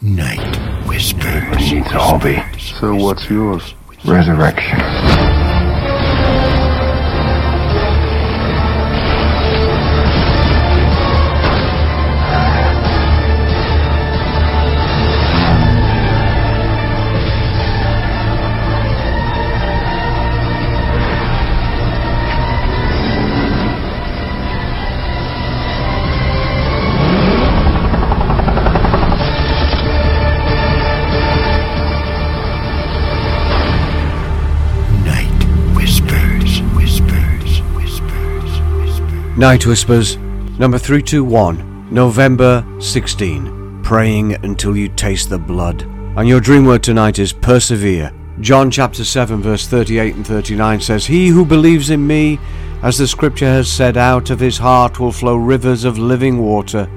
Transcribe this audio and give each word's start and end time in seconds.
Night 0.00 0.86
Whispers. 0.86 1.72
Needs 1.72 1.86
a 1.88 1.98
hobby. 1.98 2.40
So 2.58 2.94
what's 2.94 3.28
yours? 3.28 3.74
Resurrection. 4.04 4.78
Night 39.38 39.66
Whispers, 39.66 40.16
number 40.58 40.78
321, 40.78 41.94
November 41.94 42.66
16. 42.80 43.84
Praying 43.84 44.32
until 44.44 44.76
you 44.76 44.88
taste 44.88 45.30
the 45.30 45.38
blood. 45.38 45.82
And 46.16 46.26
your 46.26 46.40
dream 46.40 46.64
word 46.64 46.82
tonight 46.82 47.20
is 47.20 47.32
persevere. 47.32 48.12
John 48.40 48.68
chapter 48.68 49.04
7, 49.04 49.40
verse 49.40 49.68
38 49.68 50.16
and 50.16 50.26
39 50.26 50.80
says, 50.80 51.06
He 51.06 51.28
who 51.28 51.44
believes 51.44 51.90
in 51.90 52.04
me, 52.04 52.40
as 52.82 52.98
the 52.98 53.06
scripture 53.06 53.46
has 53.46 53.70
said, 53.70 53.96
out 53.96 54.30
of 54.30 54.40
his 54.40 54.58
heart 54.58 54.98
will 54.98 55.12
flow 55.12 55.36
rivers 55.36 55.84
of 55.84 56.00
living 56.00 56.40
water. 56.40 56.90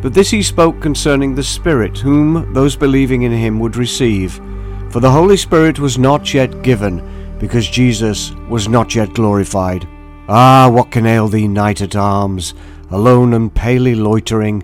But 0.00 0.14
this 0.14 0.30
he 0.30 0.42
spoke 0.42 0.80
concerning 0.80 1.34
the 1.34 1.42
Spirit, 1.42 1.98
whom 1.98 2.50
those 2.54 2.76
believing 2.76 3.24
in 3.24 3.32
him 3.32 3.60
would 3.60 3.76
receive. 3.76 4.40
For 4.88 5.00
the 5.00 5.10
Holy 5.10 5.36
Spirit 5.36 5.78
was 5.78 5.98
not 5.98 6.32
yet 6.32 6.62
given, 6.62 7.36
because 7.38 7.68
Jesus 7.68 8.30
was 8.48 8.70
not 8.70 8.94
yet 8.94 9.12
glorified. 9.12 9.86
Ah, 10.26 10.70
what 10.72 10.90
can 10.90 11.04
ail 11.04 11.28
thee, 11.28 11.46
knight 11.46 11.82
at 11.82 11.94
arms, 11.94 12.54
alone 12.90 13.34
and 13.34 13.54
palely 13.54 13.94
loitering? 13.94 14.62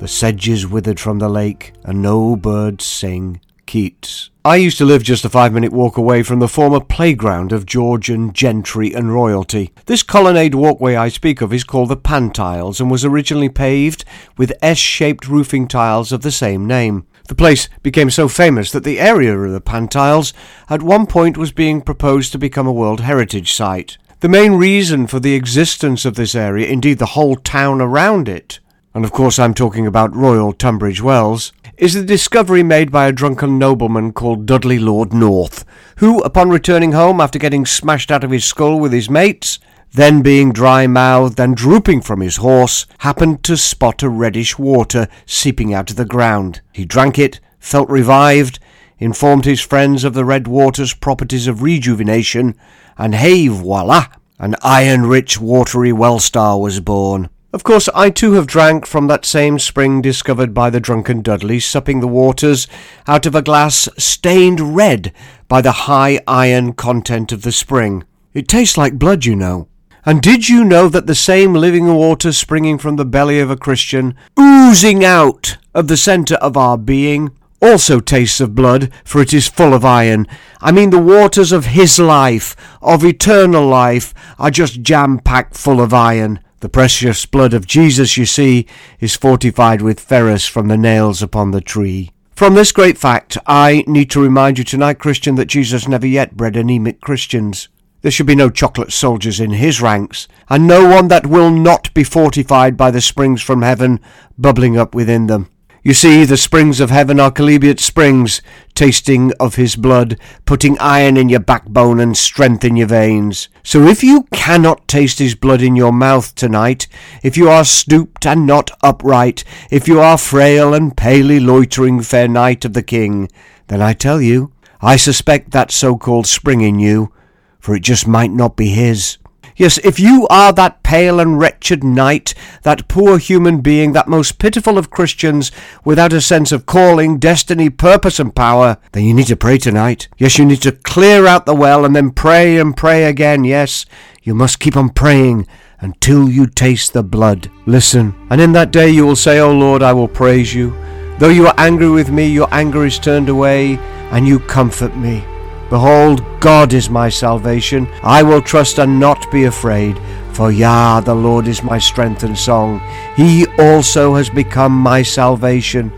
The 0.00 0.08
sedges 0.08 0.66
withered 0.66 1.00
from 1.00 1.18
the 1.18 1.30
lake, 1.30 1.72
and 1.82 2.02
no 2.02 2.36
birds 2.36 2.84
sing. 2.84 3.40
Keats. 3.64 4.30
I 4.44 4.56
used 4.56 4.78
to 4.78 4.84
live 4.84 5.02
just 5.02 5.24
a 5.24 5.30
five 5.30 5.52
minute 5.52 5.72
walk 5.72 5.96
away 5.96 6.22
from 6.22 6.38
the 6.38 6.48
former 6.48 6.80
playground 6.80 7.52
of 7.52 7.66
Georgian 7.66 8.32
gentry 8.32 8.94
and 8.94 9.12
royalty. 9.12 9.72
This 9.86 10.02
colonnade 10.02 10.54
walkway 10.54 10.94
I 10.94 11.08
speak 11.08 11.40
of 11.40 11.52
is 11.52 11.64
called 11.64 11.88
the 11.88 11.96
Pantiles 11.96 12.80
and 12.80 12.90
was 12.90 13.04
originally 13.04 13.50
paved 13.50 14.06
with 14.36 14.56
S 14.62 14.78
shaped 14.78 15.28
roofing 15.28 15.68
tiles 15.68 16.12
of 16.12 16.22
the 16.22 16.30
same 16.30 16.66
name. 16.66 17.06
The 17.28 17.34
place 17.34 17.68
became 17.82 18.08
so 18.08 18.26
famous 18.26 18.72
that 18.72 18.84
the 18.84 19.00
area 19.00 19.38
of 19.38 19.52
the 19.52 19.60
Pantiles 19.60 20.32
at 20.70 20.82
one 20.82 21.06
point 21.06 21.36
was 21.36 21.52
being 21.52 21.82
proposed 21.82 22.32
to 22.32 22.38
become 22.38 22.66
a 22.66 22.72
World 22.72 23.00
Heritage 23.00 23.52
Site. 23.52 23.98
The 24.20 24.28
main 24.28 24.54
reason 24.54 25.06
for 25.06 25.20
the 25.20 25.34
existence 25.34 26.04
of 26.04 26.16
this 26.16 26.34
area, 26.34 26.66
indeed 26.66 26.98
the 26.98 27.14
whole 27.14 27.36
town 27.36 27.80
around 27.80 28.28
it, 28.28 28.58
and 28.92 29.04
of 29.04 29.12
course 29.12 29.38
I'm 29.38 29.54
talking 29.54 29.86
about 29.86 30.12
Royal 30.12 30.52
Tunbridge 30.52 31.00
Wells, 31.00 31.52
is 31.76 31.94
the 31.94 32.02
discovery 32.02 32.64
made 32.64 32.90
by 32.90 33.06
a 33.06 33.12
drunken 33.12 33.60
nobleman 33.60 34.12
called 34.12 34.44
Dudley 34.44 34.80
Lord 34.80 35.12
North, 35.12 35.64
who, 35.98 36.18
upon 36.22 36.50
returning 36.50 36.90
home 36.90 37.20
after 37.20 37.38
getting 37.38 37.64
smashed 37.64 38.10
out 38.10 38.24
of 38.24 38.32
his 38.32 38.44
skull 38.44 38.80
with 38.80 38.92
his 38.92 39.08
mates, 39.08 39.60
then 39.92 40.20
being 40.20 40.52
dry 40.52 40.88
mouthed 40.88 41.38
and 41.38 41.56
drooping 41.56 42.00
from 42.00 42.20
his 42.20 42.38
horse, 42.38 42.86
happened 42.98 43.44
to 43.44 43.56
spot 43.56 44.02
a 44.02 44.08
reddish 44.08 44.58
water 44.58 45.06
seeping 45.26 45.72
out 45.72 45.90
of 45.90 45.96
the 45.96 46.04
ground. 46.04 46.60
He 46.72 46.84
drank 46.84 47.20
it, 47.20 47.38
felt 47.60 47.88
revived, 47.88 48.58
informed 48.98 49.44
his 49.44 49.60
friends 49.60 50.04
of 50.04 50.14
the 50.14 50.24
red 50.24 50.46
water's 50.46 50.94
properties 50.94 51.46
of 51.46 51.62
rejuvenation, 51.62 52.54
and 52.96 53.14
hey 53.14 53.48
voila! 53.48 54.06
An 54.38 54.54
iron 54.62 55.06
rich 55.06 55.40
watery 55.40 55.90
wellstar 55.90 56.60
was 56.60 56.80
born. 56.80 57.28
Of 57.52 57.64
course, 57.64 57.88
I 57.94 58.10
too 58.10 58.32
have 58.34 58.46
drank 58.46 58.86
from 58.86 59.06
that 59.06 59.24
same 59.24 59.58
spring 59.58 60.02
discovered 60.02 60.52
by 60.52 60.68
the 60.68 60.80
drunken 60.80 61.22
Dudley, 61.22 61.60
supping 61.60 62.00
the 62.00 62.06
waters 62.06 62.68
out 63.06 63.24
of 63.24 63.34
a 63.34 63.42
glass 63.42 63.88
stained 63.96 64.76
red 64.76 65.12
by 65.48 65.62
the 65.62 65.72
high 65.72 66.20
iron 66.28 66.74
content 66.74 67.32
of 67.32 67.42
the 67.42 67.52
spring. 67.52 68.04
It 68.34 68.48
tastes 68.48 68.76
like 68.76 68.98
blood, 68.98 69.24
you 69.24 69.34
know. 69.34 69.68
And 70.04 70.20
did 70.20 70.48
you 70.48 70.62
know 70.62 70.88
that 70.90 71.06
the 71.06 71.14
same 71.14 71.54
living 71.54 71.92
water 71.92 72.32
springing 72.32 72.78
from 72.78 72.96
the 72.96 73.04
belly 73.04 73.40
of 73.40 73.50
a 73.50 73.56
Christian, 73.56 74.14
oozing 74.38 75.04
out 75.04 75.56
of 75.74 75.88
the 75.88 75.96
centre 75.96 76.36
of 76.36 76.56
our 76.56 76.76
being, 76.78 77.30
also 77.60 78.00
tastes 78.00 78.40
of 78.40 78.54
blood, 78.54 78.90
for 79.04 79.20
it 79.20 79.32
is 79.32 79.48
full 79.48 79.74
of 79.74 79.84
iron. 79.84 80.26
I 80.60 80.72
mean, 80.72 80.90
the 80.90 80.98
waters 80.98 81.52
of 81.52 81.66
his 81.66 81.98
life, 81.98 82.56
of 82.80 83.04
eternal 83.04 83.66
life, 83.66 84.14
are 84.38 84.50
just 84.50 84.82
jam 84.82 85.18
packed 85.18 85.56
full 85.56 85.80
of 85.80 85.92
iron. 85.92 86.40
The 86.60 86.68
precious 86.68 87.24
blood 87.26 87.54
of 87.54 87.66
Jesus, 87.66 88.16
you 88.16 88.26
see, 88.26 88.66
is 88.98 89.14
fortified 89.14 89.80
with 89.80 90.00
ferrous 90.00 90.46
from 90.46 90.68
the 90.68 90.76
nails 90.76 91.22
upon 91.22 91.52
the 91.52 91.60
tree. 91.60 92.10
From 92.34 92.54
this 92.54 92.72
great 92.72 92.98
fact, 92.98 93.36
I 93.46 93.84
need 93.86 94.10
to 94.10 94.22
remind 94.22 94.58
you 94.58 94.64
tonight, 94.64 95.00
Christian, 95.00 95.34
that 95.36 95.46
Jesus 95.46 95.88
never 95.88 96.06
yet 96.06 96.36
bred 96.36 96.56
anemic 96.56 97.00
Christians. 97.00 97.68
There 98.02 98.12
should 98.12 98.26
be 98.26 98.36
no 98.36 98.48
chocolate 98.48 98.92
soldiers 98.92 99.40
in 99.40 99.50
his 99.50 99.82
ranks, 99.82 100.28
and 100.48 100.66
no 100.66 100.88
one 100.88 101.08
that 101.08 101.26
will 101.26 101.50
not 101.50 101.92
be 101.94 102.04
fortified 102.04 102.76
by 102.76 102.92
the 102.92 103.00
springs 103.00 103.42
from 103.42 103.62
heaven 103.62 103.98
bubbling 104.38 104.78
up 104.78 104.94
within 104.94 105.26
them. 105.26 105.50
You 105.88 105.94
see, 105.94 106.26
the 106.26 106.36
springs 106.36 106.80
of 106.80 106.90
heaven 106.90 107.18
are 107.18 107.30
chalybeate 107.30 107.80
springs, 107.80 108.42
tasting 108.74 109.32
of 109.40 109.54
his 109.54 109.74
blood, 109.74 110.20
putting 110.44 110.78
iron 110.78 111.16
in 111.16 111.30
your 111.30 111.40
backbone 111.40 111.98
and 111.98 112.14
strength 112.14 112.62
in 112.62 112.76
your 112.76 112.88
veins. 112.88 113.48
So 113.62 113.84
if 113.84 114.04
you 114.04 114.24
cannot 114.30 114.86
taste 114.86 115.18
his 115.18 115.34
blood 115.34 115.62
in 115.62 115.76
your 115.76 115.90
mouth 115.90 116.34
tonight, 116.34 116.88
if 117.22 117.38
you 117.38 117.48
are 117.48 117.64
stooped 117.64 118.26
and 118.26 118.46
not 118.46 118.70
upright, 118.82 119.44
if 119.70 119.88
you 119.88 119.98
are 119.98 120.18
frail 120.18 120.74
and 120.74 120.94
palely 120.94 121.40
loitering, 121.40 122.02
fair 122.02 122.28
knight 122.28 122.66
of 122.66 122.74
the 122.74 122.82
king, 122.82 123.30
then 123.68 123.80
I 123.80 123.94
tell 123.94 124.20
you, 124.20 124.52
I 124.82 124.96
suspect 124.96 125.52
that 125.52 125.70
so-called 125.70 126.26
spring 126.26 126.60
in 126.60 126.78
you, 126.78 127.14
for 127.58 127.74
it 127.74 127.82
just 127.82 128.06
might 128.06 128.30
not 128.30 128.58
be 128.58 128.68
his. 128.68 129.16
Yes, 129.58 129.78
if 129.78 129.98
you 129.98 130.28
are 130.30 130.52
that 130.52 130.84
pale 130.84 131.18
and 131.18 131.36
wretched 131.36 131.82
knight, 131.82 132.32
that 132.62 132.86
poor 132.86 133.18
human 133.18 133.60
being, 133.60 133.90
that 133.92 134.06
most 134.06 134.38
pitiful 134.38 134.78
of 134.78 134.88
Christians, 134.88 135.50
without 135.84 136.12
a 136.12 136.20
sense 136.20 136.52
of 136.52 136.64
calling, 136.64 137.18
destiny, 137.18 137.68
purpose, 137.68 138.20
and 138.20 138.32
power, 138.32 138.76
then 138.92 139.02
you 139.02 139.12
need 139.12 139.26
to 139.26 139.36
pray 139.36 139.58
tonight. 139.58 140.06
Yes, 140.16 140.38
you 140.38 140.44
need 140.44 140.62
to 140.62 140.70
clear 140.70 141.26
out 141.26 141.44
the 141.44 141.56
well 141.56 141.84
and 141.84 141.96
then 141.96 142.12
pray 142.12 142.56
and 142.56 142.76
pray 142.76 143.02
again. 143.02 143.42
Yes, 143.42 143.84
you 144.22 144.32
must 144.32 144.60
keep 144.60 144.76
on 144.76 144.90
praying 144.90 145.44
until 145.80 146.28
you 146.28 146.46
taste 146.46 146.92
the 146.92 147.02
blood. 147.02 147.50
Listen, 147.66 148.14
and 148.30 148.40
in 148.40 148.52
that 148.52 148.70
day 148.70 148.88
you 148.88 149.04
will 149.04 149.16
say, 149.16 149.40
O 149.40 149.50
Lord, 149.50 149.82
I 149.82 149.92
will 149.92 150.08
praise 150.08 150.54
you. 150.54 150.70
Though 151.18 151.30
you 151.30 151.48
are 151.48 151.54
angry 151.58 151.90
with 151.90 152.10
me, 152.10 152.28
your 152.28 152.48
anger 152.54 152.86
is 152.86 153.00
turned 153.00 153.28
away, 153.28 153.76
and 154.12 154.24
you 154.24 154.38
comfort 154.38 154.96
me. 154.96 155.24
Behold, 155.70 156.24
God 156.40 156.72
is 156.72 156.88
my 156.88 157.08
salvation. 157.08 157.86
I 158.02 158.22
will 158.22 158.40
trust 158.40 158.78
and 158.78 158.98
not 158.98 159.30
be 159.30 159.44
afraid. 159.44 159.98
For 160.32 160.50
Yah, 160.50 161.00
the 161.00 161.14
Lord, 161.14 161.46
is 161.48 161.62
my 161.62 161.78
strength 161.78 162.22
and 162.22 162.38
song. 162.38 162.80
He 163.16 163.46
also 163.58 164.14
has 164.14 164.30
become 164.30 164.72
my 164.72 165.02
salvation. 165.02 165.92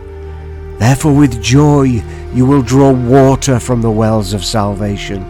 Therefore, 0.78 1.14
with 1.14 1.42
joy, 1.42 2.02
you 2.32 2.46
will 2.46 2.62
draw 2.62 2.90
water 2.90 3.60
from 3.60 3.82
the 3.82 3.90
wells 3.90 4.32
of 4.32 4.44
salvation. 4.44 5.22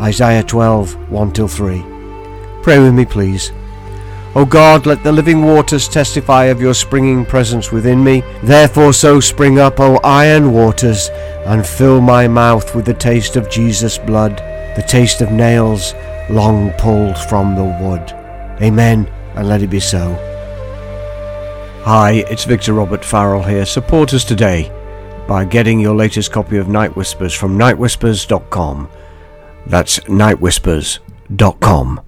Isaiah 0.00 0.42
12 0.42 1.10
1 1.10 1.32
3. 1.32 1.84
Pray 2.62 2.78
with 2.78 2.94
me, 2.94 3.04
please. 3.04 3.52
O 4.36 4.44
God, 4.44 4.86
let 4.86 5.02
the 5.02 5.10
living 5.10 5.44
waters 5.44 5.88
testify 5.88 6.44
of 6.44 6.60
your 6.60 6.74
springing 6.74 7.26
presence 7.26 7.72
within 7.72 8.04
me. 8.04 8.22
Therefore, 8.44 8.92
so 8.92 9.18
spring 9.18 9.58
up, 9.58 9.80
O 9.80 9.98
iron 10.04 10.52
waters, 10.52 11.08
and 11.46 11.66
fill 11.66 12.00
my 12.00 12.28
mouth 12.28 12.74
with 12.74 12.84
the 12.84 12.94
taste 12.94 13.36
of 13.36 13.50
Jesus' 13.50 13.98
blood, 13.98 14.38
the 14.76 14.84
taste 14.86 15.20
of 15.20 15.32
nails 15.32 15.94
long 16.28 16.70
pulled 16.72 17.18
from 17.18 17.54
the 17.54 17.64
wood. 17.82 18.12
Amen, 18.62 19.06
and 19.34 19.48
let 19.48 19.62
it 19.62 19.70
be 19.70 19.80
so. 19.80 20.14
Hi, 21.84 22.24
it's 22.30 22.44
Victor 22.44 22.74
Robert 22.74 23.04
Farrell 23.04 23.42
here. 23.42 23.64
Support 23.64 24.14
us 24.14 24.24
today 24.24 24.70
by 25.26 25.44
getting 25.44 25.80
your 25.80 25.94
latest 25.94 26.32
copy 26.32 26.58
of 26.58 26.68
Night 26.68 26.96
Whispers 26.96 27.32
from 27.32 27.58
nightwhispers.com. 27.58 28.88
That's 29.66 30.00
nightwhispers.com. 30.00 32.00